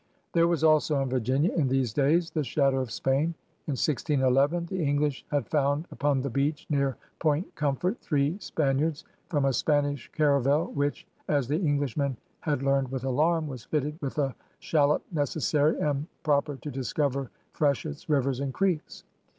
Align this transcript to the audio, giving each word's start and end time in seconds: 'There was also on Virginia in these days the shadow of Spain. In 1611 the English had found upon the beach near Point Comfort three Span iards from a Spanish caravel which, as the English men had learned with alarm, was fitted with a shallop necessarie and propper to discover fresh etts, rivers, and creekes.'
'There 0.33 0.47
was 0.47 0.63
also 0.63 0.95
on 0.95 1.11
Virginia 1.11 1.51
in 1.53 1.67
these 1.67 1.93
days 1.93 2.31
the 2.31 2.43
shadow 2.43 2.79
of 2.79 2.89
Spain. 2.89 3.35
In 3.67 3.73
1611 3.77 4.65
the 4.65 4.83
English 4.83 5.23
had 5.29 5.45
found 5.47 5.85
upon 5.91 6.23
the 6.23 6.29
beach 6.31 6.65
near 6.71 6.97
Point 7.19 7.53
Comfort 7.53 7.99
three 8.01 8.35
Span 8.39 8.79
iards 8.79 9.03
from 9.29 9.45
a 9.45 9.53
Spanish 9.53 10.11
caravel 10.11 10.71
which, 10.73 11.05
as 11.27 11.47
the 11.47 11.59
English 11.61 11.97
men 11.97 12.17
had 12.39 12.63
learned 12.63 12.89
with 12.91 13.03
alarm, 13.03 13.47
was 13.47 13.65
fitted 13.65 13.99
with 14.01 14.17
a 14.17 14.33
shallop 14.57 15.03
necessarie 15.13 15.77
and 15.79 16.07
propper 16.23 16.55
to 16.61 16.71
discover 16.71 17.29
fresh 17.53 17.85
etts, 17.85 18.09
rivers, 18.09 18.39
and 18.39 18.55
creekes.' 18.55 19.03